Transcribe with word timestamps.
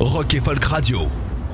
Rock 0.00 0.34
et 0.34 0.40
Folk 0.40 0.64
Radio. 0.64 1.08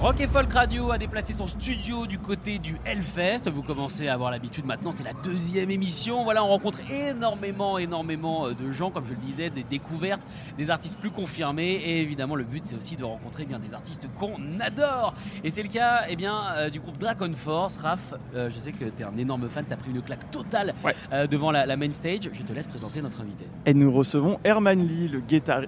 Rock 0.04 0.20
et 0.20 0.26
Folk 0.26 0.52
Radio 0.52 0.90
a 0.92 0.98
déplacé 0.98 1.32
son 1.32 1.46
studio 1.46 2.06
du 2.06 2.18
côté 2.18 2.58
du 2.58 2.76
Hellfest. 2.84 3.48
Vous 3.50 3.62
commencez 3.62 4.06
à 4.06 4.12
avoir 4.12 4.30
l'habitude 4.30 4.66
maintenant, 4.66 4.92
c'est 4.92 5.02
la 5.02 5.14
deuxième 5.24 5.70
émission. 5.70 6.24
Voilà, 6.24 6.44
on 6.44 6.48
rencontre 6.48 6.80
énormément, 6.90 7.78
énormément 7.78 8.44
euh, 8.44 8.52
de 8.52 8.70
gens, 8.70 8.90
comme 8.90 9.06
je 9.06 9.12
le 9.14 9.16
disais, 9.16 9.48
des 9.48 9.62
découvertes, 9.62 10.20
des 10.58 10.70
artistes 10.70 10.98
plus 11.00 11.10
confirmés. 11.10 11.72
Et 11.82 12.02
évidemment, 12.02 12.34
le 12.34 12.44
but, 12.44 12.66
c'est 12.66 12.76
aussi 12.76 12.96
de 12.96 13.04
rencontrer 13.04 13.44
eh 13.44 13.46
bien 13.46 13.58
des 13.58 13.72
artistes 13.72 14.06
qu'on 14.18 14.60
adore. 14.60 15.14
Et 15.42 15.48
c'est 15.48 15.62
le 15.62 15.70
cas 15.70 16.02
eh 16.10 16.16
bien, 16.16 16.38
euh, 16.54 16.68
du 16.68 16.80
groupe 16.80 16.98
Dragon 16.98 17.32
Force. 17.34 17.78
Raph, 17.78 18.12
euh, 18.34 18.50
je 18.50 18.58
sais 18.58 18.72
que 18.72 18.84
tu 18.84 19.00
es 19.00 19.04
un 19.06 19.16
énorme 19.16 19.48
fan, 19.48 19.64
tu 19.66 19.72
as 19.72 19.78
pris 19.78 19.90
une 19.90 20.02
claque 20.02 20.30
totale 20.30 20.74
Ouais. 20.84 20.94
euh, 21.14 21.26
devant 21.26 21.50
la, 21.50 21.64
la 21.64 21.78
main 21.78 21.90
stage. 21.92 22.28
Je 22.30 22.42
te 22.42 22.52
laisse 22.52 22.66
présenter 22.66 23.00
notre 23.00 23.22
invité. 23.22 23.46
Et 23.64 23.72
nous 23.72 23.90
recevons 23.90 24.38
Herman 24.44 24.86
Lee, 24.86 25.08
le, 25.08 25.22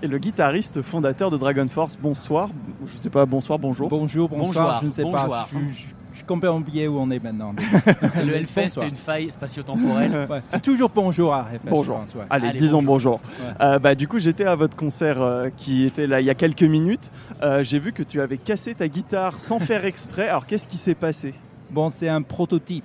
le 0.06 0.18
guitariste 0.18 0.82
fondateur 0.82 1.30
de 1.30 1.38
Dragon 1.38 1.68
Force. 1.68 1.96
Bonsoir. 1.96 2.50
Je 2.84 2.98
sais 2.98 3.08
pas, 3.08 3.24
bonsoir, 3.24 3.58
bonjour. 3.58 3.88
Bonjour, 3.88 4.25
bonsoir, 4.28 4.66
Bonjour, 4.66 4.80
je 4.80 4.84
ne 4.86 4.90
sais 4.90 5.02
bonjour. 5.02 5.28
pas. 5.28 5.48
Je, 5.52 5.58
je, 5.74 5.86
je 6.12 6.16
suis 6.20 6.24
complètement 6.26 6.56
oublié 6.58 6.88
où 6.88 6.98
on 6.98 7.10
est 7.10 7.22
maintenant. 7.22 7.54
C'est 8.12 8.24
le 8.24 8.34
Hellfest, 8.34 8.62
Bonsoir. 8.62 8.86
une 8.88 8.94
faille 8.96 9.30
spatio-temporelle. 9.30 10.26
Ouais, 10.30 10.40
c'est 10.46 10.62
toujours 10.62 10.88
bonjour 10.94 11.34
à 11.34 11.46
Hellfest, 11.52 11.68
Bonjour. 11.68 11.96
pense, 11.98 12.14
ouais. 12.14 12.24
Allez, 12.30 12.48
Allez, 12.48 12.58
disons 12.58 12.82
bonjour. 12.82 13.20
Ouais. 13.40 13.46
Euh, 13.60 13.78
bah, 13.78 13.94
du 13.94 14.08
coup, 14.08 14.18
j'étais 14.18 14.44
à 14.46 14.54
votre 14.56 14.76
concert 14.76 15.20
euh, 15.20 15.50
qui 15.56 15.84
était 15.84 16.06
là 16.06 16.20
il 16.20 16.26
y 16.26 16.30
a 16.30 16.34
quelques 16.34 16.62
minutes. 16.62 17.10
Euh, 17.42 17.62
J'ai 17.62 17.78
vu 17.78 17.92
que 17.92 18.02
tu 18.02 18.20
avais 18.22 18.38
cassé 18.38 18.74
ta 18.74 18.88
guitare 18.88 19.38
sans 19.40 19.58
faire 19.58 19.84
exprès. 19.84 20.28
Alors, 20.28 20.46
qu'est-ce 20.46 20.66
qui 20.66 20.78
s'est 20.78 20.94
passé? 20.94 21.34
Bon, 21.70 21.90
c'est 21.90 22.08
un 22.08 22.22
prototype. 22.22 22.84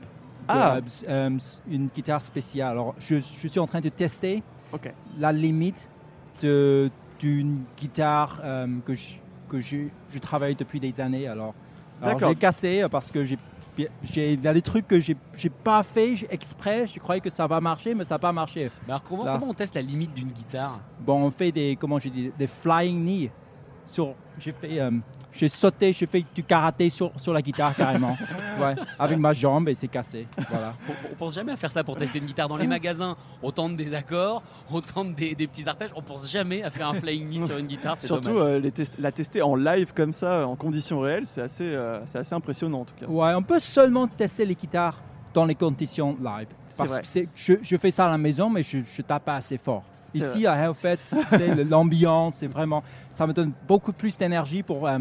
Ah. 0.50 0.80
une 1.08 1.88
guitare 1.96 2.22
spéciale. 2.22 2.72
Alors, 2.72 2.96
je, 3.00 3.16
je 3.42 3.48
suis 3.48 3.60
en 3.60 3.68
train 3.68 3.80
de 3.80 3.88
tester 3.88 4.44
Ok. 4.74 4.92
la 5.18 5.32
limite 5.32 5.88
de- 6.42 6.90
d'une 7.20 7.60
guitare 7.80 8.42
euh, 8.44 8.68
que, 8.86 8.94
je, 8.94 9.10
que 9.52 9.60
je, 9.60 9.78
je 10.14 10.20
travaille 10.20 10.56
depuis 10.56 10.80
des 10.80 11.00
années. 11.02 11.28
Alors, 11.28 11.54
alors 12.02 12.18
j'ai 12.30 12.36
cassé 12.36 12.82
euh, 12.82 12.88
parce 12.90 13.12
que 13.12 13.26
j'ai 13.26 13.38
j'ai- 14.04 14.34
il 14.34 14.42
y 14.42 14.48
a 14.48 14.54
des 14.54 14.62
trucs 14.62 14.88
que 14.88 15.00
j'ai 15.00 15.16
pas 15.64 15.82
fait 15.84 16.14
exprès. 16.30 16.88
Je 16.88 17.00
croyais 17.00 17.22
que 17.22 17.30
ça 17.30 17.48
va 17.48 17.60
marcher, 17.62 17.96
mais 17.96 18.06
ça 18.06 18.16
n'a 18.16 18.20
pas 18.20 18.32
marché. 18.32 18.70
Mais 18.86 18.94
alors, 18.94 19.04
comment, 19.04 19.50
on 19.50 19.54
teste 19.54 19.76
la 19.76 19.82
limite 19.82 20.14
d'une 20.14 20.30
guitare? 20.30 20.80
Bon, 21.00 21.24
on 21.24 21.32
fait 21.32 21.52
des, 21.52 21.78
comment 21.80 21.98
j'ai 22.00 22.10
dit, 22.10 22.32
des 22.38 22.48
flying 22.48 23.04
knees. 23.04 23.32
Sur, 23.86 24.14
j'ai 24.40 24.52
fait, 24.52 24.80
euh, 24.80 24.92
j'ai 25.34 25.48
sauté, 25.50 25.94
j'ai 25.94 26.06
fait 26.06 26.26
du 26.36 26.44
karaté 26.44 26.90
sur, 26.90 27.12
sur 27.18 27.34
la 27.34 27.42
guitare 27.42 27.76
carrément. 27.76 28.18
ouais, 28.62 28.76
avec 29.00 29.18
ma 29.18 29.34
jambe 29.34 29.70
et 29.70 29.76
c'est 29.76 29.88
cassé. 29.88 30.28
Voilà. 30.50 30.74
On, 30.90 30.92
on 31.12 31.16
pense 31.16 31.34
jamais 31.36 31.52
à 31.54 31.56
faire 31.56 31.72
ça 31.72 31.84
pour 31.84 31.96
tester 31.96 32.20
une 32.20 32.26
guitare 32.26 32.48
dans 32.48 32.58
les 32.58 32.68
magasins. 32.68 33.16
On 33.42 33.52
tente 33.52 33.76
des 33.76 33.94
accords, 33.94 34.44
on 34.70 34.82
tente 34.82 35.16
des, 35.16 35.36
des 35.36 35.48
petits 35.48 35.68
arpèges. 35.70 35.92
On 35.96 36.02
pense 36.02 36.30
jamais 36.30 36.64
à 36.64 36.70
faire 36.72 36.90
un 36.90 36.94
flying 36.94 37.28
knee 37.30 37.46
sur 37.46 37.58
une 37.58 37.68
guitare. 37.68 37.96
C'est 37.98 38.08
Surtout 38.08 38.38
euh, 38.38 38.60
les 38.60 38.74
la 39.00 39.12
tester 39.12 39.42
en 39.42 39.56
live 39.56 39.94
comme 39.94 40.14
ça, 40.14 40.46
en 40.48 40.56
conditions 40.56 41.00
réelles, 41.00 41.26
c'est 41.28 41.42
assez, 41.42 41.64
euh, 41.64 42.06
c'est 42.06 42.20
assez 42.20 42.36
impressionnant 42.36 42.82
en 42.82 42.86
tout 42.86 42.96
cas. 43.00 43.06
Ouais, 43.08 43.34
on 43.34 43.44
peut 43.44 43.60
seulement 43.60 44.08
tester 44.08 44.46
les 44.46 44.56
guitares 44.56 44.98
dans 45.34 45.46
les 45.46 45.56
conditions 45.56 46.18
live. 46.22 46.48
C'est 46.68 46.78
Parce 46.78 46.92
vrai. 46.92 47.02
que 47.02 47.08
c'est- 47.08 47.28
je, 47.36 47.54
je 47.62 47.78
fais 47.78 47.90
ça 47.92 48.08
à 48.08 48.12
la 48.12 48.18
maison, 48.18 48.50
mais 48.50 48.64
je 48.64 48.78
ne 48.80 49.02
tape 49.08 49.24
pas 49.24 49.36
assez 49.36 49.58
fort. 49.58 49.84
Ici, 50.14 50.46
à 50.46 50.56
Hellfest, 50.56 51.16
l'ambiance, 51.70 52.38
c'est 52.38 52.48
vraiment, 52.48 52.84
ça 53.12 53.28
me 53.28 53.34
donne 53.34 53.52
beaucoup 53.68 53.94
plus 53.94 54.18
d'énergie 54.18 54.64
pour, 54.64 54.88
euh, 54.88 55.00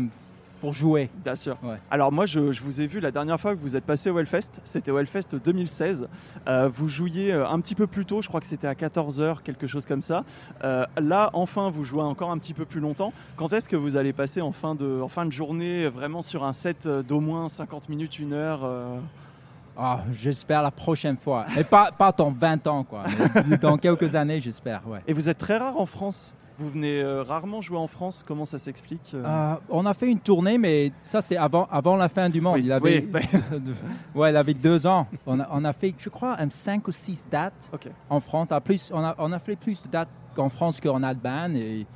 pour 0.61 0.73
jouer. 0.73 1.11
Bien 1.25 1.35
sûr. 1.35 1.57
Ouais. 1.63 1.79
Alors 1.91 2.13
moi, 2.13 2.27
je, 2.27 2.53
je 2.53 2.63
vous 2.63 2.81
ai 2.81 2.87
vu 2.87 3.01
la 3.01 3.11
dernière 3.11 3.41
fois 3.41 3.55
que 3.55 3.61
vous 3.61 3.77
êtes 3.77 3.85
passé 3.85 4.11
au 4.11 4.19
Hellfest. 4.19 4.61
C'était 4.63 4.91
au 4.91 4.99
Hellfest 4.99 5.35
2016. 5.43 6.09
Euh, 6.47 6.69
vous 6.73 6.87
jouiez 6.89 7.33
euh, 7.33 7.49
un 7.49 7.61
petit 7.61 7.75
peu 7.75 7.87
plus 7.87 8.05
tôt, 8.05 8.23
je 8.23 8.29
crois 8.29 8.41
que 8.41 8.47
c'était 8.47 8.67
à 8.67 8.75
14h, 8.75 9.43
quelque 9.43 9.67
chose 9.67 9.87
comme 9.87 10.03
ça. 10.03 10.25
Euh, 10.63 10.85
là, 11.01 11.31
enfin, 11.33 11.71
vous 11.71 11.85
jouez 11.85 12.03
encore 12.03 12.31
un 12.31 12.39
petit 12.39 12.55
peu 12.55 12.65
plus 12.65 12.81
longtemps. 12.81 13.13
Quand 13.37 13.53
est-ce 13.53 13.69
que 13.69 13.77
vous 13.77 13.97
allez 13.97 14.13
passer 14.13 14.41
en 14.41 14.53
fin 14.53 14.75
de, 14.75 15.01
en 15.01 15.09
fin 15.09 15.25
de 15.25 15.33
journée, 15.33 15.89
vraiment 15.89 16.23
sur 16.23 16.45
un 16.45 16.53
set 16.53 16.87
d'au 16.87 17.21
moins 17.21 17.49
50 17.49 17.89
minutes, 17.89 18.19
une 18.19 18.33
heure 18.33 18.61
euh, 18.65 18.99
Ah, 19.83 20.05
j'espère 20.13 20.63
la 20.63 20.71
prochaine 20.71 21.17
fois. 21.17 21.47
Et 21.57 21.65
pas, 21.65 21.91
pas 21.91 22.13
dans 22.13 22.31
20 22.31 22.67
ans, 22.67 22.85
quoi. 22.85 23.05
mais 23.47 23.57
dans 23.57 23.79
quelques 23.79 24.15
années, 24.15 24.39
j'espère, 24.39 24.87
ouais. 24.87 25.01
Et 25.07 25.15
vous 25.15 25.27
êtes 25.31 25.39
très 25.39 25.57
rare 25.57 25.81
en 25.81 25.87
France. 25.87 26.35
Vous 26.59 26.69
venez 26.69 27.01
euh, 27.01 27.23
rarement 27.23 27.63
jouer 27.63 27.79
en 27.79 27.87
France. 27.87 28.23
Comment 28.27 28.45
ça 28.45 28.59
s'explique 28.59 29.13
euh 29.15 29.25
Euh, 29.25 29.55
on 29.71 29.87
a 29.87 29.95
fait 29.95 30.11
une 30.11 30.19
tournée, 30.21 30.59
mais 30.59 30.93
ça, 31.01 31.23
c'est 31.23 31.39
avant, 31.39 31.67
avant 31.71 31.97
la 31.97 32.11
fin 32.11 32.29
du 32.29 32.43
monde. 32.43 32.57
Oui, 32.57 32.65
il 32.67 32.73
avait, 32.73 33.09
oui, 33.15 33.21
ouais, 34.15 34.31
il 34.31 34.37
avait 34.37 34.53
deux 34.53 34.87
ans. 34.87 35.07
On 35.27 35.41
a, 35.41 35.49
on 35.51 35.65
a 35.65 35.73
fait, 35.73 35.95
je 35.97 36.11
crois, 36.11 36.39
un 36.39 36.51
5 36.51 36.87
ou 36.87 36.93
6 36.93 37.29
dates 37.31 37.71
en 38.11 38.21
France. 38.21 38.53
À 38.53 38.61
plus, 38.61 38.91
on, 38.93 39.03
a, 39.03 39.15
on 39.17 39.33
a 39.33 39.39
fait 39.39 39.57
plus 39.57 39.83
de 39.83 39.89
dates 39.89 40.11
qu'en 40.35 40.51
France 40.51 40.79
qu'en 40.79 41.03
Allemagne 41.03 41.57
et, 41.57 41.87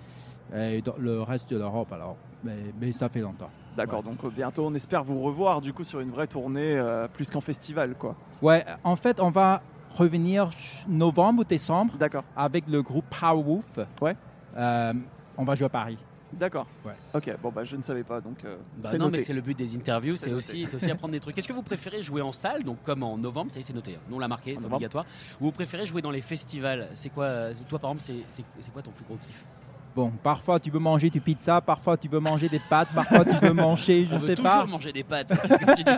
et 0.57 0.81
dans 0.81 0.95
le 0.99 1.21
reste 1.21 1.53
de 1.53 1.59
l'Europe. 1.59 1.93
Alors, 1.93 2.17
mais, 2.43 2.57
mais 2.81 2.93
ça 2.93 3.11
fait 3.11 3.21
longtemps. 3.21 3.51
D'accord. 3.77 4.03
Donc 4.03 4.19
euh, 4.25 4.31
bientôt, 4.31 4.67
on 4.67 4.75
espère 4.75 5.03
vous 5.05 5.21
revoir 5.23 5.61
du 5.61 5.73
coup 5.73 5.85
sur 5.85 6.01
une 6.01 6.11
vraie 6.11 6.27
tournée, 6.27 6.77
euh, 6.77 7.09
plus 7.09 7.31
qu'en 7.31 7.41
festival, 7.41 7.95
quoi. 7.95 8.15
Ouais, 8.43 8.65
en 8.85 8.97
fait, 8.97 9.21
on 9.21 9.31
va 9.31 9.63
revenir 9.91 10.49
novembre 10.89 11.41
ou 11.41 11.45
décembre 11.45 11.95
D'accord. 11.97 12.25
avec 12.37 12.65
le 12.69 12.83
groupe 12.83 13.05
Powerwolf. 13.11 13.79
Ouais. 14.01 14.17
Euh, 14.57 14.93
on 15.37 15.45
va 15.45 15.55
jouer 15.55 15.67
à 15.67 15.71
Paris. 15.71 15.99
D'accord. 16.33 16.67
Ouais. 16.85 16.95
Ok. 17.15 17.33
Bon 17.41 17.53
bah 17.53 17.63
je 17.63 17.77
ne 17.77 17.83
savais 17.83 18.03
pas 18.03 18.21
donc. 18.21 18.39
euh, 18.45 18.57
Bah 18.79 18.89
c'est 18.91 18.99
non, 18.99 19.05
noté. 19.05 19.19
mais 19.19 19.23
c'est 19.23 19.33
le 19.33 19.41
but 19.41 19.57
des 19.57 19.77
interviews, 19.77 20.17
C'est 20.17 20.33
aussi, 20.33 20.67
c'est 20.67 20.75
aussi 20.75 20.91
apprendre 20.91 21.13
des 21.13 21.21
trucs. 21.21 21.39
Est-ce 21.39 21.47
que 21.47 21.53
vous 21.53 21.63
préférez 21.63 22.03
jouer 22.03 22.23
en 22.23 22.33
salle, 22.33 22.65
donc 22.65 22.79
comme 22.83 23.05
en 23.05 23.17
novembre, 23.17 23.53
ça 23.53 23.59
y 23.59 23.61
est, 23.61 23.63
c'est 23.63 23.73
noté, 23.73 23.95
hein. 23.95 24.01
nous 24.09 24.17
on 24.17 24.19
l'a 24.19 24.27
marqué, 24.27 24.57
c'est 24.59 24.67
obligatoire, 24.67 25.05
ou 25.41 25.45
vous 25.45 25.53
préférez 25.53 25.87
jouer 25.87 26.03
dans 26.03 26.11
les 26.11 26.23
festivals? 26.23 26.89
C'est 26.95 27.11
quoi, 27.11 27.53
toi 27.69 27.79
par 27.79 27.93
exemple, 27.93 28.21
c'est 28.31 28.73
quoi 28.73 28.83
ton 28.83 28.91
plus 28.91 29.05
gros 29.05 29.17
kiff? 29.17 29.45
Bon, 29.95 30.11
parfois 30.25 30.59
tu 30.59 30.71
veux 30.71 30.81
manger 30.81 31.09
du 31.09 31.21
pizza, 31.21 31.61
parfois 31.61 31.97
tu 31.97 32.09
veux 32.09 32.19
manger 32.19 32.49
des 32.49 32.59
pâtes, 32.59 32.89
parfois 32.95 33.25
tu 33.25 33.37
veux 33.37 33.53
manger, 33.55 34.07
je 34.11 34.15
On 34.15 34.19
veut 34.19 34.27
sais 34.29 34.35
toujours 34.35 34.51
pas. 34.51 34.67
manger 34.67 34.93
des 34.93 35.05
pâtes. 35.05 35.29
Qu'est-ce 35.29 35.59
que 35.59 35.77
tu 35.77 35.85
dis 35.85 35.91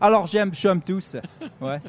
Alors 0.00 0.26
j'aime, 0.26 0.54
j'aime 0.54 0.80
tous. 0.80 1.16
Ouais. 1.60 1.80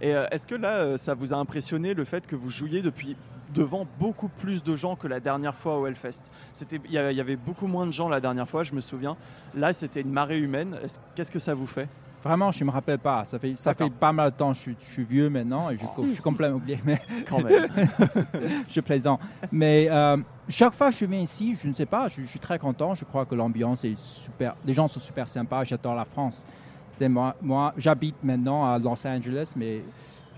Et 0.00 0.12
euh, 0.14 0.26
est-ce 0.32 0.46
que 0.46 0.56
là, 0.56 0.78
euh, 0.78 0.96
ça 0.96 1.14
vous 1.14 1.32
a 1.32 1.36
impressionné 1.36 1.94
le 1.94 2.04
fait 2.04 2.26
que 2.26 2.34
vous 2.34 2.50
jouiez 2.50 2.82
depuis 2.82 3.16
devant 3.54 3.86
beaucoup 4.00 4.28
plus 4.28 4.62
de 4.64 4.74
gens 4.74 4.96
que 4.96 5.06
la 5.06 5.20
dernière 5.20 5.54
fois 5.54 5.78
au 5.78 5.86
Hellfest? 5.86 6.22
C'était, 6.52 6.80
il 6.86 6.92
y, 6.92 6.98
a- 6.98 7.12
il 7.12 7.16
y 7.16 7.20
avait 7.20 7.36
beaucoup 7.36 7.68
moins 7.68 7.86
de 7.86 7.92
gens 7.92 8.08
la 8.08 8.20
dernière 8.20 8.48
fois, 8.48 8.64
je 8.64 8.74
me 8.74 8.80
souviens. 8.80 9.16
Là, 9.54 9.72
c'était 9.72 10.00
une 10.00 10.10
marée 10.10 10.38
humaine. 10.40 10.76
Est-ce- 10.82 10.98
Qu'est-ce 11.14 11.30
que 11.30 11.38
ça 11.38 11.54
vous 11.54 11.66
fait? 11.68 11.88
Vraiment, 12.22 12.50
je 12.50 12.64
me 12.64 12.70
rappelle 12.70 12.98
pas. 12.98 13.24
Ça 13.24 13.38
fait, 13.38 13.54
ça 13.56 13.74
fait 13.74 13.90
pas 13.90 14.12
mal 14.12 14.30
de 14.32 14.36
temps. 14.36 14.52
Je 14.52 14.60
suis, 14.60 14.76
je 14.80 14.92
suis 14.92 15.04
vieux 15.04 15.30
maintenant 15.30 15.70
et 15.70 15.76
je, 15.76 15.84
je 16.04 16.12
suis 16.14 16.22
complètement 16.22 16.56
oublié. 16.56 16.78
Mais 16.84 17.00
Quand 17.28 17.42
même. 17.42 17.68
je 18.68 18.80
plaisante. 18.80 19.20
Mais 19.52 19.88
euh, 19.90 20.16
chaque 20.48 20.74
fois 20.74 20.90
que 20.90 20.96
je 20.96 21.04
viens 21.04 21.20
ici, 21.20 21.56
je 21.60 21.68
ne 21.68 21.74
sais 21.74 21.86
pas, 21.86 22.08
je, 22.08 22.22
je 22.22 22.26
suis 22.26 22.40
très 22.40 22.58
content. 22.58 22.94
Je 22.94 23.04
crois 23.04 23.24
que 23.24 23.34
l'ambiance 23.34 23.84
est 23.84 23.98
super. 23.98 24.56
Les 24.64 24.74
gens 24.74 24.88
sont 24.88 25.00
super 25.00 25.28
sympas. 25.28 25.64
J'adore 25.64 25.94
la 25.94 26.04
France. 26.04 26.42
Moi, 27.00 27.36
moi 27.40 27.72
j'habite 27.76 28.16
maintenant 28.24 28.66
à 28.66 28.78
Los 28.78 29.06
Angeles, 29.06 29.52
mais 29.54 29.82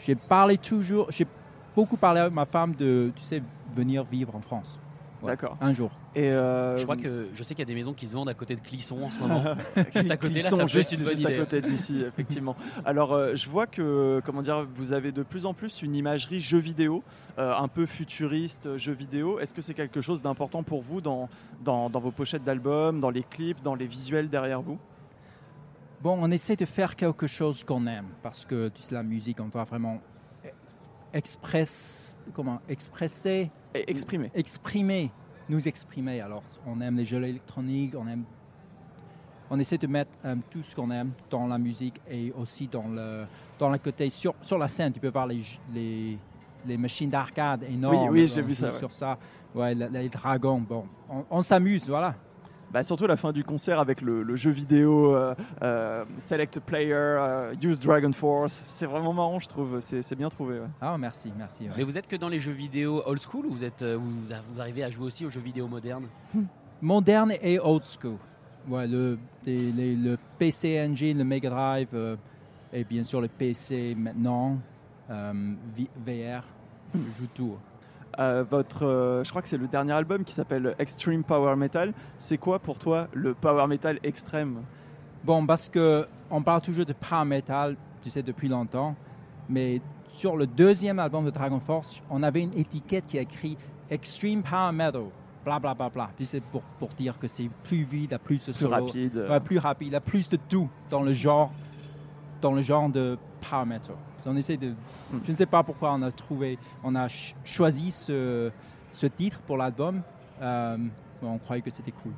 j'ai 0.04 0.14
parlé 0.14 0.58
toujours. 0.58 1.10
J'ai 1.10 1.26
beaucoup 1.74 1.96
parlé 1.96 2.20
avec 2.20 2.34
ma 2.34 2.44
femme 2.44 2.74
de, 2.74 3.10
tu 3.16 3.22
sais, 3.22 3.42
venir 3.74 4.04
vivre 4.04 4.34
en 4.36 4.40
France. 4.40 4.78
Ouais, 5.22 5.28
D'accord. 5.32 5.56
Un 5.60 5.72
jour. 5.72 5.90
Et 6.14 6.28
euh, 6.30 6.76
Je 6.76 6.82
crois 6.84 6.96
que 6.96 7.28
je 7.34 7.42
sais 7.42 7.54
qu'il 7.54 7.62
y 7.62 7.68
a 7.68 7.72
des 7.72 7.74
maisons 7.74 7.92
qui 7.92 8.06
se 8.06 8.14
vendent 8.14 8.28
à 8.28 8.34
côté 8.34 8.56
de 8.56 8.60
Clisson 8.60 9.02
en 9.02 9.10
ce 9.10 9.18
moment. 9.18 9.42
juste 9.94 10.10
à 10.10 10.16
côté 10.16 10.42
là, 10.42 10.50
ça 10.50 10.66
juste, 10.66 10.92
une 10.92 11.04
bonne 11.04 11.16
juste 11.16 11.26
à 11.26 11.36
côté 11.36 11.60
d'ici, 11.60 12.02
effectivement. 12.08 12.56
Alors, 12.84 13.12
euh, 13.12 13.34
je 13.34 13.48
vois 13.48 13.66
que, 13.66 14.20
comment 14.24 14.42
dire, 14.42 14.66
vous 14.74 14.92
avez 14.92 15.12
de 15.12 15.22
plus 15.22 15.46
en 15.46 15.54
plus 15.54 15.82
une 15.82 15.94
imagerie 15.94 16.40
jeu 16.40 16.58
vidéo, 16.58 17.02
euh, 17.38 17.54
un 17.54 17.68
peu 17.68 17.86
futuriste, 17.86 18.76
jeu 18.76 18.92
vidéo. 18.92 19.38
Est-ce 19.38 19.54
que 19.54 19.60
c'est 19.60 19.74
quelque 19.74 20.00
chose 20.00 20.22
d'important 20.22 20.62
pour 20.62 20.82
vous 20.82 21.00
dans, 21.00 21.28
dans, 21.62 21.90
dans 21.90 22.00
vos 22.00 22.10
pochettes 22.10 22.44
d'albums, 22.44 23.00
dans 23.00 23.10
les 23.10 23.22
clips, 23.22 23.62
dans 23.62 23.74
les 23.74 23.86
visuels 23.86 24.28
derrière 24.28 24.62
vous? 24.62 24.78
Bon, 26.02 26.16
on 26.18 26.30
essaie 26.30 26.56
de 26.56 26.64
faire 26.64 26.96
quelque 26.96 27.26
chose 27.26 27.62
qu'on 27.62 27.86
aime 27.86 28.08
parce 28.22 28.46
que 28.46 28.68
tu 28.68 28.80
sais, 28.80 28.94
la 28.94 29.02
musique, 29.02 29.38
on 29.38 29.48
doit 29.48 29.64
vraiment 29.64 30.00
express, 31.12 32.16
comment, 32.32 32.60
expresser, 32.68 33.50
Et 33.74 33.90
exprimer. 33.90 34.30
exprimer, 34.34 35.10
nous 35.48 35.66
exprimer. 35.68 36.20
Alors, 36.20 36.42
on 36.66 36.80
aime 36.80 36.96
les 36.96 37.04
jeux 37.04 37.22
électroniques, 37.22 37.94
on 37.96 38.06
aime, 38.06 38.24
on 39.50 39.58
essaie 39.58 39.78
de 39.78 39.86
mettre 39.86 40.10
euh, 40.24 40.36
tout 40.50 40.62
ce 40.62 40.74
qu'on 40.74 40.90
aime 40.90 41.12
dans 41.28 41.46
la 41.46 41.58
musique 41.58 42.00
et 42.08 42.32
aussi 42.38 42.68
dans 42.68 42.88
le, 42.88 43.24
dans 43.58 43.68
le 43.70 43.78
côté 43.78 44.08
sur, 44.10 44.34
sur 44.42 44.58
la 44.58 44.68
scène. 44.68 44.92
Tu 44.92 45.00
peux 45.00 45.08
voir 45.10 45.26
les, 45.26 45.42
les, 45.72 46.18
les 46.66 46.76
machines 46.76 47.10
d'arcade 47.10 47.64
énormes. 47.64 48.08
oui, 48.10 48.26
j'ai 48.28 48.42
on 48.42 48.46
vu 48.46 48.54
ça, 48.54 48.66
ouais. 48.66 48.72
Sur 48.78 48.92
ça, 48.92 49.18
ouais, 49.54 49.74
les 49.74 50.08
dragons. 50.08 50.60
Bon, 50.60 50.86
on, 51.08 51.24
on 51.30 51.42
s'amuse, 51.42 51.88
voilà. 51.88 52.14
Bah, 52.72 52.84
surtout 52.84 53.06
la 53.06 53.16
fin 53.16 53.32
du 53.32 53.42
concert 53.42 53.80
avec 53.80 54.00
le, 54.00 54.22
le 54.22 54.36
jeu 54.36 54.50
vidéo 54.50 55.14
euh, 55.14 55.34
euh, 55.62 56.04
Select 56.18 56.60
Player, 56.60 56.92
euh, 56.94 57.52
Use 57.60 57.80
Dragon 57.80 58.12
Force. 58.12 58.62
C'est 58.68 58.86
vraiment 58.86 59.12
marrant, 59.12 59.40
je 59.40 59.48
trouve. 59.48 59.80
C'est 59.80 60.14
bien 60.14 60.28
trouvé. 60.28 60.60
ouais. 60.60 60.66
Ah, 60.80 60.96
merci, 60.96 61.32
merci. 61.36 61.64
ouais. 61.64 61.70
Mais 61.76 61.82
vous 61.82 61.98
êtes 61.98 62.06
que 62.06 62.14
dans 62.16 62.28
les 62.28 62.38
jeux 62.38 62.52
vidéo 62.52 63.02
old 63.06 63.20
school 63.20 63.46
ou 63.46 63.50
vous, 63.50 63.64
êtes, 63.64 63.82
euh, 63.82 63.96
vous, 63.96 64.10
vous 64.52 64.60
arrivez 64.60 64.84
à 64.84 64.90
jouer 64.90 65.06
aussi 65.06 65.26
aux 65.26 65.30
jeux 65.30 65.40
vidéo 65.40 65.66
modernes? 65.66 66.06
Moderne 66.82 67.32
et 67.42 67.58
old 67.58 67.82
school. 67.82 68.16
Ouais, 68.68 68.86
le, 68.86 69.18
les- 69.44 69.72
les- 69.72 69.96
le 69.96 70.16
PC 70.38 70.80
Engine, 70.80 71.18
le 71.18 71.24
Mega 71.24 71.50
Drive, 71.50 71.88
euh, 71.94 72.16
et 72.72 72.84
bien 72.84 73.02
sûr 73.02 73.20
le 73.20 73.28
PC 73.28 73.94
maintenant, 73.98 74.56
euh, 75.10 75.32
V- 75.76 75.88
VR, 76.06 76.42
je 76.94 77.00
joue 77.18 77.26
tout. 77.34 77.56
Votre, 78.20 78.84
euh, 78.86 79.24
je 79.24 79.30
crois 79.30 79.40
que 79.40 79.48
c'est 79.48 79.56
le 79.56 79.66
dernier 79.66 79.92
album 79.92 80.24
qui 80.24 80.34
s'appelle 80.34 80.74
Extreme 80.78 81.24
Power 81.24 81.56
Metal. 81.56 81.94
C'est 82.18 82.36
quoi 82.36 82.58
pour 82.58 82.78
toi 82.78 83.08
le 83.14 83.32
power 83.32 83.66
metal 83.66 83.98
extrême? 84.02 84.62
Bon, 85.24 85.46
parce 85.46 85.70
que 85.70 86.06
on 86.30 86.42
parle 86.42 86.60
toujours 86.60 86.84
de 86.84 86.92
power 86.92 87.24
metal, 87.24 87.76
tu 88.02 88.10
sais, 88.10 88.22
depuis 88.22 88.48
longtemps, 88.48 88.94
mais 89.48 89.80
sur 90.08 90.36
le 90.36 90.46
deuxième 90.46 90.98
album 90.98 91.24
de 91.24 91.30
Dragon 91.30 91.60
Force, 91.60 92.02
on 92.10 92.22
avait 92.22 92.42
une 92.42 92.52
étiquette 92.58 93.06
qui 93.06 93.18
a 93.18 93.22
écrit 93.22 93.56
Extreme 93.90 94.42
Power 94.42 94.72
Metal, 94.72 95.04
bla 95.44 95.58
bla 95.58 95.72
bla 95.72 95.88
bla. 95.88 96.10
Tu 96.18 96.26
sais, 96.26 96.40
pour, 96.40 96.60
pour 96.78 96.90
dire 96.90 97.18
que 97.18 97.26
c'est 97.26 97.48
plus 97.64 97.84
vite, 97.84 98.16
plus 98.18 98.36
de 98.38 98.52
Plus 98.52 98.52
solo, 98.52 98.70
rapide. 98.74 99.26
ouais, 99.30 99.40
plus 99.40 99.58
rapide, 99.58 99.88
il 99.88 99.92
y 99.92 99.96
a 99.96 100.00
plus 100.00 100.28
de 100.28 100.36
tout 100.36 100.68
dans 100.90 101.02
le 101.02 101.12
genre, 101.14 101.50
dans 102.42 102.52
le 102.52 102.60
genre 102.60 102.90
de 102.90 103.16
power 103.48 103.64
metal. 103.64 103.96
On 104.26 104.36
essaie 104.36 104.56
de, 104.56 104.72
je 105.24 105.30
ne 105.30 105.36
sais 105.36 105.46
pas 105.46 105.62
pourquoi 105.62 105.92
on 105.92 106.02
a 106.02 106.10
trouvé, 106.12 106.58
on 106.84 106.94
a 106.94 107.08
ch- 107.08 107.34
choisi 107.44 107.90
ce, 107.90 108.50
ce 108.92 109.06
titre 109.06 109.40
pour 109.40 109.56
l'album. 109.56 110.02
Euh, 110.42 110.76
on 111.22 111.38
croyait 111.38 111.62
que 111.62 111.70
c'était 111.70 111.92
cool. 111.92 112.12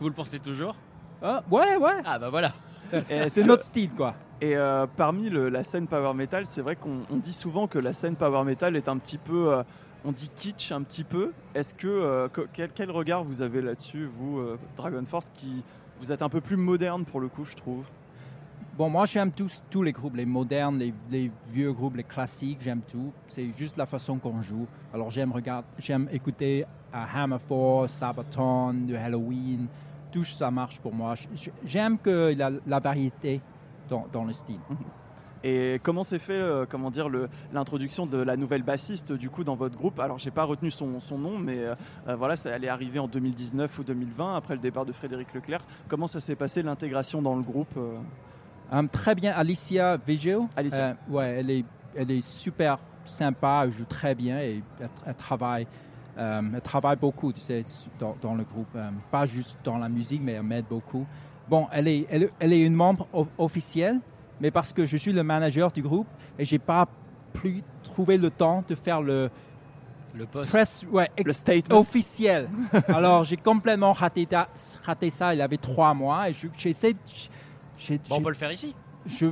Vous 0.00 0.08
le 0.08 0.14
pensez 0.14 0.38
toujours? 0.38 0.76
Ah, 1.22 1.42
ouais, 1.50 1.76
ouais. 1.76 2.02
Ah 2.04 2.18
bah 2.18 2.30
voilà. 2.30 2.52
C'est 3.28 3.44
notre 3.44 3.62
style, 3.64 3.90
quoi. 3.90 4.14
Et 4.40 4.56
euh, 4.56 4.86
parmi 4.96 5.28
le- 5.28 5.48
la 5.48 5.62
scène 5.64 5.86
power 5.86 6.14
metal, 6.14 6.46
c'est 6.46 6.62
vrai 6.62 6.74
qu'on 6.76 7.02
on 7.10 7.16
dit 7.16 7.32
souvent 7.34 7.66
que 7.66 7.78
la 7.78 7.92
scène 7.92 8.16
power 8.16 8.42
metal 8.44 8.74
est 8.74 8.88
un 8.88 8.96
petit 8.96 9.18
peu, 9.18 9.52
euh, 9.52 9.62
on 10.04 10.12
dit 10.12 10.30
kitsch 10.34 10.72
un 10.72 10.82
petit 10.82 11.04
peu. 11.04 11.32
Est-ce 11.54 11.74
que 11.74 11.86
euh, 11.86 12.28
que- 12.28 12.48
quel, 12.52 12.70
quel 12.72 12.90
regard 12.90 13.22
vous 13.22 13.42
avez 13.42 13.60
là-dessus, 13.60 14.08
vous, 14.18 14.38
euh, 14.38 14.58
Dragon 14.76 15.04
Force, 15.04 15.30
qui 15.34 15.62
vous 15.98 16.10
êtes 16.10 16.22
un 16.22 16.28
peu 16.30 16.40
plus 16.40 16.56
moderne 16.56 17.04
pour 17.04 17.20
le 17.20 17.28
coup, 17.28 17.44
je 17.44 17.54
trouve? 17.54 17.84
Bon, 18.80 18.88
moi 18.88 19.04
j'aime 19.04 19.30
tous, 19.30 19.60
tous 19.68 19.82
les 19.82 19.92
groupes, 19.92 20.16
les 20.16 20.24
modernes, 20.24 20.78
les, 21.10 21.30
vieux 21.52 21.70
groupes, 21.70 21.96
les 21.96 22.02
classiques, 22.02 22.60
j'aime 22.62 22.80
tout. 22.90 23.12
C'est 23.26 23.50
juste 23.54 23.76
la 23.76 23.84
façon 23.84 24.16
qu'on 24.16 24.40
joue. 24.40 24.66
Alors 24.94 25.10
j'aime 25.10 25.32
regarder, 25.32 25.68
j'aime 25.76 26.08
écouter 26.10 26.64
à 26.90 27.04
Hammerforce, 27.22 27.92
Sabaton, 27.92 28.72
de 28.72 28.94
Halloween. 28.94 29.66
Tout 30.10 30.24
ça 30.24 30.50
marche 30.50 30.80
pour 30.80 30.94
moi. 30.94 31.12
J'aime 31.62 31.98
a 32.06 32.50
la 32.66 32.80
variété 32.80 33.42
dans, 33.90 34.24
le 34.24 34.32
style. 34.32 34.60
Et 35.44 35.78
comment 35.82 36.02
s'est 36.02 36.18
fait, 36.18 36.32
euh, 36.32 36.64
comment 36.66 36.90
dire, 36.90 37.10
l'introduction 37.52 38.06
de 38.06 38.16
la 38.16 38.38
nouvelle 38.38 38.62
bassiste 38.62 39.12
du 39.12 39.28
coup 39.28 39.44
dans 39.44 39.56
votre 39.56 39.76
groupe? 39.76 40.00
Alors 40.00 40.16
j'ai 40.16 40.30
pas 40.30 40.44
retenu 40.44 40.70
son, 40.70 40.98
nom, 41.18 41.38
mais 41.38 41.58
euh, 41.58 41.74
euh, 42.08 42.16
voilà, 42.16 42.34
ça 42.34 42.54
allait 42.54 42.68
arriver 42.68 42.98
en 42.98 43.08
2019 43.08 43.78
ou 43.78 43.84
2020 43.84 44.36
après 44.36 44.54
le 44.54 44.60
départ 44.60 44.86
de 44.86 44.92
Frédéric 44.92 45.34
Leclerc. 45.34 45.66
Comment 45.86 46.06
ça 46.06 46.20
s'est 46.20 46.34
passé 46.34 46.62
l'intégration 46.62 47.20
dans 47.20 47.36
le 47.36 47.42
groupe 47.42 47.78
Hum, 48.72 48.88
très 48.88 49.14
bien, 49.14 49.32
Alicia 49.32 49.96
Vigil. 50.06 50.40
Alicia. 50.56 50.80
Euh, 50.90 50.94
ouais, 51.08 51.36
elle 51.40 51.50
est, 51.50 51.64
elle 51.96 52.10
est 52.10 52.20
super 52.20 52.78
sympa, 53.04 53.62
elle 53.64 53.70
joue 53.72 53.84
très 53.84 54.14
bien 54.14 54.38
et 54.40 54.62
elle, 54.80 54.88
elle 55.06 55.14
travaille, 55.14 55.66
euh, 56.18 56.42
elle 56.54 56.60
travaille 56.60 56.96
beaucoup, 56.96 57.32
tu 57.32 57.40
sais, 57.40 57.64
dans, 57.98 58.16
dans 58.22 58.34
le 58.34 58.44
groupe. 58.44 58.68
Euh, 58.76 58.90
pas 59.10 59.26
juste 59.26 59.56
dans 59.64 59.78
la 59.78 59.88
musique, 59.88 60.20
mais 60.22 60.32
elle 60.32 60.42
m'aide 60.44 60.66
beaucoup. 60.70 61.04
Bon, 61.48 61.66
elle 61.72 61.88
est, 61.88 62.06
elle, 62.10 62.30
elle 62.38 62.52
est 62.52 62.64
une 62.64 62.74
membre 62.74 63.08
officielle, 63.38 63.98
mais 64.40 64.52
parce 64.52 64.72
que 64.72 64.86
je 64.86 64.96
suis 64.96 65.12
le 65.12 65.24
manager 65.24 65.72
du 65.72 65.82
groupe 65.82 66.06
et 66.38 66.44
j'ai 66.44 66.60
pas 66.60 66.86
plus 67.32 67.62
trouvé 67.82 68.18
le 68.18 68.30
temps 68.30 68.62
de 68.68 68.74
faire 68.76 69.02
le 69.02 69.30
Le 70.14 70.26
poste. 70.26 70.50
press, 70.50 70.84
ouais, 70.92 71.08
Le 71.24 71.32
statement. 71.32 71.80
officiel. 71.80 72.48
Alors 72.88 73.24
j'ai 73.24 73.36
complètement 73.36 73.92
raté, 73.92 74.28
raté 74.84 75.10
ça. 75.10 75.34
Il 75.34 75.38
y 75.38 75.42
avait 75.42 75.56
trois 75.56 75.92
mois 75.92 76.28
et 76.28 76.32
je- 76.32 76.46
j'essaie. 76.56 76.94
De- 77.80 77.84
j'ai- 77.84 78.00
Bon, 78.08 78.16
on 78.16 78.22
peut 78.22 78.28
le 78.30 78.34
faire 78.34 78.52
ici. 78.52 78.74
je 79.06 79.26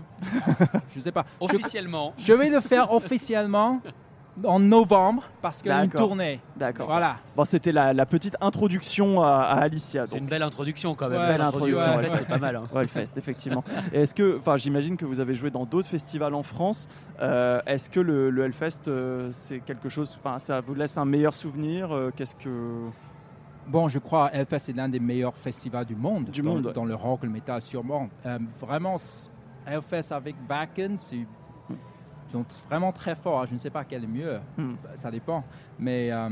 je 0.94 1.00
sais 1.00 1.12
pas. 1.12 1.24
Officiellement. 1.40 2.14
je 2.18 2.32
vais 2.32 2.48
le 2.50 2.60
faire 2.60 2.92
officiellement 2.92 3.80
en 4.44 4.60
novembre 4.60 5.24
parce 5.42 5.58
qu'il 5.60 5.66
y 5.66 5.74
a 5.74 5.82
une 5.82 5.90
tournée. 5.90 6.38
D'accord. 6.56 6.86
Voilà. 6.86 7.16
Bon, 7.36 7.44
c'était 7.44 7.72
la, 7.72 7.92
la 7.92 8.06
petite 8.06 8.36
introduction 8.40 9.20
à, 9.20 9.30
à 9.40 9.62
Alicia. 9.62 10.06
C'est 10.06 10.18
une 10.18 10.26
belle 10.26 10.44
introduction 10.44 10.94
quand 10.94 11.08
même. 11.08 11.18
Ouais, 11.18 11.26
Belle 11.26 11.38
belle 11.38 11.46
introduction. 11.46 11.92
fait, 11.94 12.02
ouais. 12.02 12.08
c'est 12.08 12.28
pas 12.28 12.38
mal. 12.38 12.54
hein. 12.54 12.68
Ouais, 12.72 12.84
effectivement. 13.16 13.64
Et 13.92 14.02
Est-ce 14.02 14.14
que, 14.14 14.38
enfin, 14.38 14.56
j'imagine 14.56 14.96
que 14.96 15.04
vous 15.06 15.18
avez 15.18 15.34
joué 15.34 15.50
dans 15.50 15.64
d'autres 15.66 15.88
festivals 15.88 16.34
en 16.34 16.44
France. 16.44 16.88
Euh, 17.20 17.60
Est-ce 17.66 17.90
que 17.90 17.98
le, 17.98 18.30
le 18.30 18.44
Hellfest, 18.44 18.86
euh, 18.86 19.28
c'est 19.32 19.58
quelque 19.58 19.88
chose, 19.88 20.16
enfin, 20.22 20.38
ça 20.38 20.60
vous 20.60 20.74
laisse 20.74 20.96
un 20.98 21.04
meilleur 21.04 21.34
souvenir 21.34 21.90
euh, 21.92 22.12
Qu'est-ce 22.14 22.36
que 22.36 22.48
Bon, 23.68 23.88
je 23.88 23.98
crois 23.98 24.30
Hellfest 24.32 24.58
c'est 24.60 24.72
l'un 24.72 24.88
des 24.88 24.98
meilleurs 25.00 25.36
festivals 25.36 25.84
du 25.84 25.94
monde. 25.94 26.30
Du 26.30 26.42
dans, 26.42 26.54
monde, 26.54 26.66
ouais. 26.66 26.72
Dans 26.72 26.84
le 26.84 26.94
rock, 26.94 27.20
le 27.22 27.28
métal, 27.30 27.60
sûrement. 27.62 28.08
Euh, 28.26 28.38
vraiment, 28.60 28.96
Hellfest 29.66 30.12
avec 30.12 30.34
Wacken, 30.48 30.96
c'est. 30.98 31.16
Ils 32.30 32.32
sont 32.32 32.44
vraiment 32.68 32.92
très 32.92 33.14
forts. 33.14 33.46
Je 33.46 33.54
ne 33.54 33.58
sais 33.58 33.70
pas 33.70 33.84
quel 33.84 34.04
est 34.04 34.08
mieux. 34.08 34.38
Hmm. 34.58 34.74
Ça 34.94 35.10
dépend. 35.10 35.42
Mais 35.78 36.10
euh, 36.12 36.28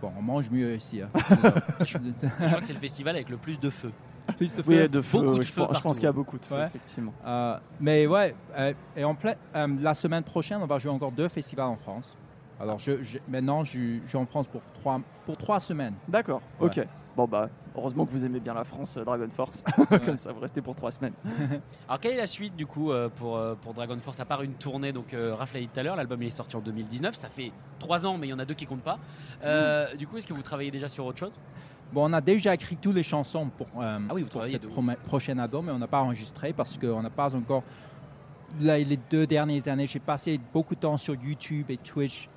bon, 0.00 0.10
on 0.18 0.22
mange 0.22 0.50
mieux 0.50 0.74
ici. 0.74 1.02
hein. 1.02 1.08
Je- 1.80 1.98
crois 2.46 2.60
que 2.60 2.66
c'est 2.66 2.72
le 2.72 2.78
festival 2.78 3.16
avec 3.16 3.28
le 3.28 3.36
plus 3.36 3.60
de 3.60 3.68
feu. 3.68 3.90
Plus 4.36 4.54
de 4.54 4.62
Oui, 4.66 4.76
feu. 4.78 4.88
de 4.88 5.00
feu. 5.02 5.18
Beaucoup 5.18 5.38
de 5.38 5.44
feu 5.44 5.62
Je 5.74 5.80
pense 5.80 5.96
qu'il 5.96 6.04
y 6.04 6.08
a 6.08 6.12
beaucoup 6.12 6.38
de 6.38 6.44
feu, 6.44 6.54
Ouais. 6.54 6.66
effectivement. 6.66 7.12
Euh, 7.26 7.58
mais 7.80 8.06
ouais, 8.06 8.34
euh, 8.56 8.72
et 8.96 9.04
en 9.04 9.14
plein- 9.14 9.34
euh, 9.56 9.66
la 9.80 9.92
semaine 9.92 10.22
prochaine, 10.22 10.60
on 10.62 10.66
va 10.66 10.78
jouer 10.78 10.92
encore 10.92 11.12
deux 11.12 11.28
festivals 11.28 11.66
en 11.68 11.76
France. 11.76 12.16
Alors 12.60 12.78
je, 12.78 13.02
je- 13.02 13.18
maintenant, 13.28 13.64
je, 13.64 13.98
je 14.04 14.08
suis 14.08 14.18
en 14.18 14.26
France 14.26 14.46
pour 14.48 14.60
trois, 14.74 15.00
pour 15.26 15.36
trois 15.36 15.60
semaines. 15.60 15.94
D'accord. 16.08 16.42
Ouais. 16.60 16.66
Ok. 16.66 16.86
Bon 17.16 17.26
bah, 17.26 17.48
heureusement 17.76 18.06
que 18.06 18.12
vous 18.12 18.24
aimez 18.24 18.38
bien 18.38 18.54
la 18.54 18.62
France, 18.62 18.96
euh, 18.96 19.04
Dragon 19.04 19.28
Force. 19.34 19.64
Comme 20.06 20.16
ça, 20.16 20.30
vous 20.32 20.38
restez 20.40 20.60
pour 20.62 20.76
trois 20.76 20.92
semaines. 20.92 21.12
Alors 21.88 21.98
quelle 22.00 22.12
est 22.14 22.18
la 22.18 22.26
suite 22.28 22.54
du 22.54 22.66
coup 22.66 22.92
euh, 22.92 23.08
pour, 23.08 23.36
euh, 23.36 23.54
pour 23.60 23.74
Dragon 23.74 23.98
Force 24.00 24.20
à 24.20 24.24
part 24.24 24.42
une 24.42 24.52
tournée 24.54 24.92
donc 24.92 25.12
euh, 25.12 25.34
Raph 25.34 25.52
l'a 25.54 25.60
dit 25.60 25.68
tout 25.68 25.80
à 25.80 25.82
l'heure 25.82 25.96
l'album 25.96 26.22
il 26.22 26.26
est 26.28 26.30
sorti 26.30 26.54
en 26.54 26.60
2019 26.60 27.14
ça 27.14 27.28
fait 27.28 27.50
trois 27.80 28.06
ans 28.06 28.16
mais 28.16 28.28
il 28.28 28.30
y 28.30 28.32
en 28.32 28.38
a 28.38 28.44
deux 28.44 28.54
qui 28.54 28.64
comptent 28.64 28.82
pas 28.82 28.98
Euh, 29.44 29.94
du 29.96 30.06
coup 30.06 30.18
est-ce 30.18 30.26
que 30.26 30.32
vous 30.32 30.42
travaillez 30.42 30.70
déjà 30.70 30.86
sur 30.86 31.04
autre 31.04 31.18
chose? 31.18 31.36
Bon, 31.92 32.08
on 32.08 32.12
a 32.12 32.20
déjà 32.20 32.54
écrit 32.54 32.76
toutes 32.76 32.94
les 32.94 33.02
chansons 33.02 33.48
pour, 33.58 33.66
euh, 33.82 33.98
Ah 34.08 34.14
oui, 34.14 34.20
vous 34.22 34.28
pour 34.28 34.40
travaillez 34.42 34.52
cette 34.62 35.00
prochaine 35.06 35.40
album, 35.40 35.66
mais 35.66 35.72
on 35.72 35.78
n'a 35.78 35.88
pas 35.88 36.00
enregistré 36.02 36.52
parce 36.52 36.78
qu'on 36.78 37.02
n'a 37.02 37.10
pas 37.10 37.34
encore. 37.34 37.64
Là, 38.60 38.78
les 38.78 38.96
deux 39.10 39.26
dernières 39.26 39.66
années, 39.66 39.88
j'ai 39.88 39.98
passé 39.98 40.38
beaucoup 40.52 40.76
de 40.76 40.80
temps 40.80 40.96
sur 40.96 41.14
YouTube 41.16 41.66
et 41.70 41.76
Twitch 41.78 42.28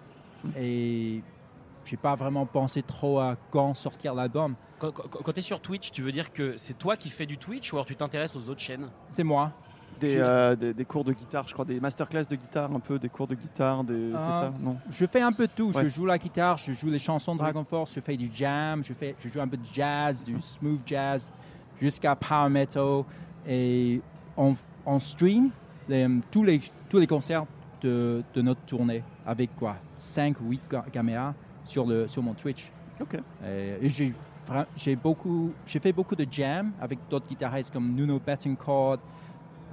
et 0.57 1.21
j'ai 1.85 1.97
pas 1.97 2.15
vraiment 2.15 2.45
pensé 2.45 2.81
trop 2.81 3.19
à 3.19 3.35
quand 3.51 3.73
sortir 3.73 4.13
l'album. 4.15 4.55
quand, 4.79 4.91
tu 5.33 5.39
es 5.39 5.41
sur 5.41 5.59
Twitch 5.59 5.91
tu 5.91 6.01
veux 6.01 6.11
dire 6.11 6.31
que 6.31 6.55
c'est 6.57 6.77
toi 6.77 6.95
qui 6.97 7.09
fais 7.09 7.25
du 7.25 7.37
Twitch 7.37 7.71
ou 7.73 7.75
alors 7.77 7.85
tu 7.85 7.95
t'intéresses 7.95 8.35
aux 8.35 8.49
autres 8.49 8.61
chaînes? 8.61 8.87
C'est 9.11 9.23
moi. 9.23 9.51
Des, 9.99 10.17
euh, 10.17 10.55
des, 10.55 10.73
des 10.73 10.85
cours 10.85 11.03
de 11.03 11.13
guitare, 11.13 11.47
je 11.47 11.53
crois, 11.53 11.65
des 11.65 11.79
masterclass 11.79 12.23
de 12.27 12.35
guitare, 12.35 12.73
un 12.73 12.79
peu, 12.79 12.97
des 12.97 13.09
cours 13.09 13.27
de 13.27 13.35
guitare, 13.35 13.83
des... 13.83 14.09
c'est 14.17 14.25
Ah. 14.27 14.31
ça 14.31 14.53
Non? 14.59 14.77
Je 14.89 15.05
fais 15.05 15.21
un 15.21 15.31
peu 15.31 15.45
de 15.45 15.51
tout. 15.55 15.71
Ouais. 15.71 15.83
Je 15.83 15.87
joue 15.89 16.05
la 16.07 16.17
guitare, 16.17 16.57
je 16.57 16.73
joue 16.73 16.89
les 16.89 16.99
chansons 16.99 17.33
de 17.35 17.39
Dragon 17.39 17.63
Force, 17.63 17.93
je 17.93 17.99
fais 17.99 18.17
du 18.17 18.29
jam, 18.33 18.83
je, 18.83 18.91
fais, 18.93 19.15
je 19.19 19.29
joue 19.29 19.39
un 19.39 19.47
peu 19.47 19.55
de 19.57 19.65
jazz, 19.71 20.23
du 20.23 20.41
smooth 20.41 20.79
jazz, 20.85 21.31
jusqu'à 21.79 22.15
power 22.15 22.49
metal. 22.49 23.03
Et 23.47 24.01
on, 24.35 24.55
on 24.85 24.97
stream 24.99 25.51
les- 25.87 26.09
tous, 26.31 26.43
les, 26.43 26.59
tous 26.89 26.97
les 26.97 27.07
concerts 27.07 27.45
de, 27.83 28.23
de 28.33 28.41
notre 28.41 28.61
tournée 28.61 29.03
avec 29.25 29.55
quoi 29.55 29.75
5 29.97 30.39
ou 30.41 30.49
8 30.51 30.61
caméras 30.91 31.33
sur, 31.65 31.85
le, 31.85 32.07
sur 32.07 32.23
mon 32.23 32.33
Twitch. 32.33 32.71
Ok. 33.01 33.17
Et, 33.45 33.85
et 33.85 33.89
j'ai, 34.77 34.95
beaucoup, 34.95 35.51
j'ai 35.65 35.79
fait 35.79 35.91
beaucoup 35.93 36.15
de 36.15 36.25
jam 36.29 36.71
avec 36.81 36.99
d'autres 37.09 37.27
guitaristes 37.27 37.71
comme 37.73 37.93
Nuno 37.93 38.19
Bettencourt. 38.25 38.97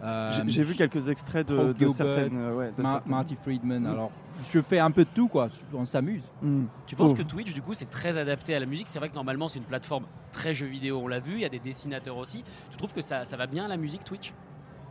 euh, 0.03 0.31
J'ai 0.31 0.49
j'ai 0.49 0.63
vu 0.63 0.75
quelques 0.75 1.09
extraits 1.11 1.47
de, 1.49 1.57
de 1.57 1.79
Gilbert, 1.79 1.91
certaines. 1.91 2.37
euh, 2.39 2.57
ouais, 2.57 2.73
de 2.77 2.83
Ma- 2.83 2.93
certaines- 2.93 3.11
Marty 3.11 3.37
Friedman. 3.37 3.83
Mm. 3.83 3.87
Alors, 3.87 4.11
je 4.51 4.61
fais 4.63 4.79
un 4.79 4.91
peu 4.91 5.05
de 5.05 5.11
tout, 5.15 5.29
quoi. 5.29 5.49
On 5.75 5.85
s'amuse. 5.85 6.23
Hmm. 6.41 6.65
Tu 6.87 6.97
penses 6.97 7.11
Oh. 7.13 7.15
que 7.15 7.23
Twitch, 7.23 7.53
du 7.53 7.61
coup, 7.63 7.75
c'est 7.75 7.91
très 7.91 8.17
adapté 8.17 8.55
à 8.55 8.61
la 8.61 8.67
musique? 8.67 8.89
C'est 8.89 8.99
vrai 8.99 9.11
que 9.11 9.15
normalement, 9.15 9.49
c'est 9.49 9.59
une 9.59 9.67
plateforme 9.67 10.05
très 10.33 10.55
jeu 10.55 10.67
vidéo, 10.67 11.01
on 11.05 11.09
l'a 11.09 11.21
vu, 11.21 11.35
il 11.35 11.41
y 11.41 11.45
a 11.45 11.49
des 11.51 11.59
dessinateurs 11.59 12.17
aussi. 12.17 12.43
Tu 12.71 12.77
trouves 12.79 12.95
que 12.95 13.03
ça, 13.03 13.25
ça 13.27 13.37
va 13.37 13.47
bien 13.47 13.67
à 13.67 13.69
la 13.69 13.77
musique, 13.77 14.03
Twitch? 14.05 14.33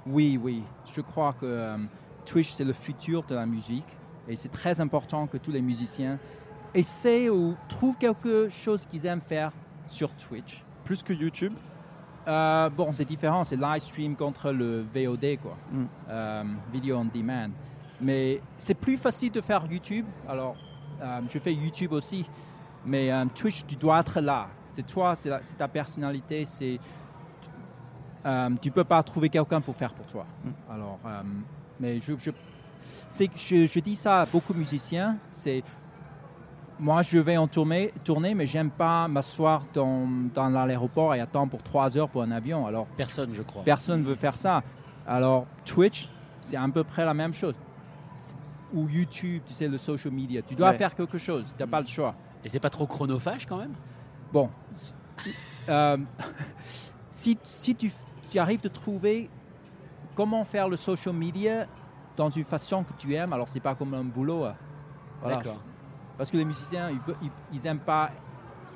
Oui, 0.05 0.39
oui. 0.41 0.61
Je 0.95 1.01
crois 1.01 1.33
que 1.33 1.45
euh, 1.45 1.77
Twitch, 2.29 2.51
c'est 2.51 2.63
le 2.63 2.73
futur 2.73 3.23
de 3.23 3.33
la 3.33 3.45
musique. 3.45 3.97
Et 4.27 4.35
c'est 4.35 4.49
très 4.49 4.79
important 4.79 5.25
que 5.25 5.37
tous 5.37 5.51
les 5.51 5.61
musiciens 5.61 6.19
essaient 6.75 7.29
ou 7.29 7.55
trouvent 7.67 7.97
quelque 7.97 8.49
chose 8.49 8.85
qu'ils 8.85 9.07
aiment 9.07 9.21
faire 9.21 9.51
sur 9.87 10.13
Twitch. 10.13 10.63
Plus 10.85 11.01
que 11.01 11.13
YouTube? 11.13 11.53
Euh, 12.27 12.69
bon, 12.69 12.91
c'est 12.91 13.05
différent. 13.05 13.43
C'est 13.43 13.55
live 13.55 13.81
stream 13.81 14.15
contre 14.15 14.51
le 14.51 14.85
VOD, 14.93 15.39
quoi. 15.41 15.57
Mm. 15.71 15.85
Euh, 16.09 16.43
video 16.71 16.97
on 16.97 17.05
demand. 17.05 17.49
Mais 17.99 18.41
c'est 18.57 18.75
plus 18.75 18.97
facile 18.97 19.31
de 19.31 19.41
faire 19.41 19.65
YouTube. 19.69 20.05
Alors, 20.27 20.55
euh, 21.01 21.21
je 21.27 21.39
fais 21.39 21.53
YouTube 21.53 21.93
aussi. 21.93 22.29
Mais 22.85 23.09
Twitch, 23.33 23.65
tu 23.65 23.75
dois 23.75 23.99
être 23.99 24.21
là. 24.21 24.47
C'est 24.75 24.85
toi, 24.85 25.15
c'est 25.15 25.57
ta 25.57 25.67
personnalité. 25.67 26.45
C'est 26.45 26.79
euh, 28.25 28.49
tu 28.61 28.71
peux 28.71 28.83
pas 28.83 29.01
trouver 29.03 29.29
quelqu'un 29.29 29.61
pour 29.61 29.75
faire 29.75 29.93
pour 29.93 30.05
toi. 30.05 30.25
Alors, 30.69 30.99
euh, 31.05 31.21
mais 31.79 31.99
je, 31.99 32.13
je, 32.17 32.31
je, 33.35 33.67
je 33.67 33.79
dis 33.79 33.95
ça 33.95 34.21
à 34.21 34.25
beaucoup 34.25 34.53
de 34.53 34.59
musiciens. 34.59 35.17
C'est 35.31 35.63
moi, 36.81 37.01
je 37.01 37.17
vais 37.17 37.35
en 37.35 37.47
tournée, 37.47 37.91
tourner, 38.05 38.33
mais 38.33 38.45
j'aime 38.45 38.69
pas 38.69 39.07
m'asseoir 39.09 39.63
dans, 39.73 40.07
dans 40.33 40.47
l'aéroport 40.49 41.13
et 41.13 41.19
attendre 41.19 41.49
pour 41.51 41.61
trois 41.61 41.97
heures 41.97 42.07
pour 42.07 42.21
un 42.23 42.31
avion. 42.31 42.65
Alors, 42.67 42.87
Personne, 42.95 43.31
je 43.33 43.41
crois. 43.41 43.63
personne 43.63 44.01
veut 44.01 44.15
faire 44.15 44.37
ça. 44.37 44.63
Alors, 45.05 45.45
Twitch, 45.65 46.07
c'est 46.39 46.55
à 46.55 46.65
peu 46.73 46.85
près 46.85 47.03
la 47.03 47.13
même 47.13 47.33
chose. 47.33 47.55
Ou 48.73 48.87
YouTube, 48.87 49.41
tu 49.45 49.53
sais, 49.53 49.67
le 49.67 49.77
social 49.77 50.13
media. 50.13 50.41
Tu 50.41 50.55
dois 50.55 50.69
Ouais. 50.69 50.77
faire 50.77 50.95
quelque 50.95 51.17
chose. 51.17 51.53
Tu 51.57 51.61
n'as 51.61 51.67
pas 51.69 51.81
le 51.81 51.87
choix. 51.87 52.15
Et 52.45 52.49
c'est 52.49 52.59
pas 52.61 52.69
trop 52.69 52.87
chronophage 52.87 53.45
quand 53.45 53.57
même? 53.57 53.73
Bon, 54.31 54.49
si, 54.73 54.93
euh, 55.67 55.97
si, 57.11 57.37
si 57.43 57.75
tu, 57.75 57.91
tu 58.29 58.39
arrives 58.39 58.61
de 58.61 58.69
trouver 58.69 59.29
comment 60.15 60.43
faire 60.43 60.67
le 60.69 60.75
social 60.77 61.13
media 61.15 61.65
dans 62.17 62.29
une 62.29 62.43
façon 62.43 62.83
que 62.83 62.93
tu 62.97 63.13
aimes, 63.15 63.31
alors 63.33 63.47
c'est 63.49 63.59
pas 63.59 63.75
comme 63.75 63.93
un 63.93 64.03
boulot. 64.03 64.45
euh. 64.45 64.51
Voilà. 65.21 65.37
D'accord. 65.37 65.59
Parce 66.17 66.29
que 66.29 66.37
les 66.37 66.45
musiciens, 66.45 66.89
ils, 66.89 66.97
ve- 66.97 67.15
ils, 67.21 67.31
ils 67.53 67.65
aiment 67.67 67.79
pas. 67.79 68.09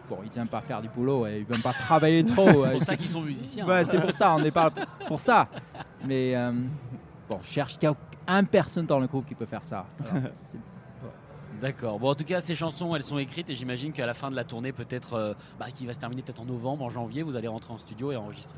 Bon, 0.10 0.20
ils 0.26 0.38
aiment 0.40 0.48
pas 0.48 0.62
faire 0.62 0.82
du 0.82 0.90
boulot 0.90 1.26
et 1.28 1.40
ils 1.40 1.46
veulent 1.46 1.62
pas 1.62 1.74
travailler 1.74 2.24
trop. 2.36 2.48
C'est 2.66 2.72
pour 2.72 2.84
ça 2.84 2.96
qu'ils 2.98 3.08
sont 3.10 3.22
musiciens. 3.22 3.66
Ouais, 3.68 3.84
c'est 3.86 4.00
pour 4.00 4.12
ça, 4.12 4.34
on 4.36 4.40
n'est 4.40 4.52
pas 4.52 4.70
pour 5.08 5.20
ça. 5.20 5.48
Mais 6.06 6.36
euh, 6.36 6.52
bon, 7.30 7.40
cherche 7.42 7.78
un 8.28 8.44
personne 8.46 8.86
dans 8.86 9.00
le 9.00 9.08
groupe 9.08 9.26
qui 9.26 9.36
peut 9.36 9.46
faire 9.46 9.64
ça. 9.66 9.86
Alors, 10.10 10.24
D'accord. 11.62 12.00
Bon, 12.00 12.10
en 12.10 12.16
tout 12.16 12.24
cas, 12.26 12.42
ces 12.42 12.56
chansons, 12.56 12.94
elles 12.96 13.04
sont 13.04 13.18
écrites 13.18 13.50
et 13.50 13.56
j'imagine 13.56 13.94
qu'à 13.94 14.06
la 14.06 14.14
fin 14.14 14.30
de 14.30 14.36
la 14.36 14.44
tournée, 14.44 14.72
peut-être, 14.74 15.14
euh, 15.14 15.34
bah, 15.60 15.68
qui 15.74 15.86
va 15.86 15.94
se 15.94 16.00
terminer 16.00 16.22
peut-être 16.22 16.42
en 16.42 16.46
novembre, 16.46 16.84
en 16.84 16.90
janvier, 16.90 17.24
vous 17.24 17.36
allez 17.38 17.48
rentrer 17.48 17.72
en 17.74 17.78
studio 17.78 18.12
et 18.12 18.16
enregistrer. 18.18 18.56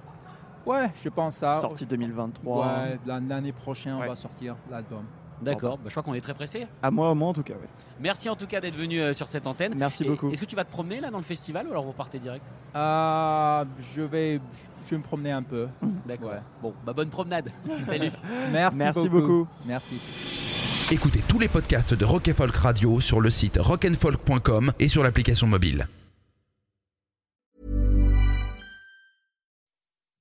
Ouais, 0.65 0.91
je 1.03 1.09
pense 1.09 1.37
ça. 1.37 1.53
Sortie 1.55 1.85
2023. 1.85 2.65
Ouais, 2.65 2.99
l'an- 3.05 3.21
l'année 3.27 3.51
prochaine, 3.51 3.95
Ouais. 3.95 4.05
on 4.05 4.09
va 4.09 4.15
sortir 4.15 4.55
l'album. 4.69 5.03
D'accord. 5.41 5.77
Bah, 5.77 5.83
je 5.87 5.91
crois 5.91 6.01
qu'on 6.03 6.13
est 6.13 6.21
très 6.21 6.33
pressé. 6.33 6.65
À 6.81 6.89
moi, 6.89 7.11
au 7.11 7.15
moins, 7.15 7.29
en 7.29 7.33
tout 7.33 7.43
cas. 7.43 7.53
ouais. 7.53 7.67
Merci 7.99 8.29
en 8.29 8.35
tout 8.37 8.47
cas 8.47 8.61
d'être 8.61 8.75
venu 8.77 8.99
euh, 9.01 9.13
sur 9.13 9.27
cette 9.27 9.45
antenne. 9.47 9.73
Merci 9.75 10.03
Et- 10.03 10.07
beaucoup. 10.07 10.29
Est-ce 10.31 10.39
que 10.39 10.45
tu 10.45 10.55
vas 10.55 10.63
te 10.63 10.71
promener 10.71 11.01
là 11.01 11.11
dans 11.11 11.17
le 11.17 11.23
festival 11.25 11.67
ou 11.67 11.71
alors 11.71 11.83
vous 11.83 11.91
partez 11.91 12.19
direct? 12.19 12.45
Euh, 12.75 13.65
je 13.95 14.01
vais, 14.01 14.39
je 14.85 14.91
vais 14.91 14.97
me 14.97 15.03
promener 15.03 15.31
un 15.31 15.43
peu. 15.43 15.67
D'accord. 16.07 16.29
Ouais. 16.29 16.39
Bon, 16.61 16.73
bah 16.85 16.93
bonne 16.93 17.09
promenade. 17.09 17.49
Salut. 17.85 18.11
Merci, 18.51 18.77
Merci 18.77 19.09
beaucoup. 19.09 19.21
beaucoup. 19.21 19.47
Merci. 19.65 20.89
Écoutez 20.93 21.21
tous 21.27 21.39
les 21.39 21.47
podcasts 21.49 21.93
de 21.93 22.05
Rock 22.05 22.31
Folk 22.31 22.55
Radio 22.55 23.01
sur 23.01 23.19
le 23.19 23.29
site 23.29 23.57
rockandfolk.com 23.59 24.71
et 24.79 24.87
sur 24.87 25.03
l'application 25.03 25.47
mobile. 25.47 25.87